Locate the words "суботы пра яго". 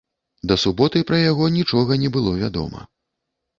0.63-1.51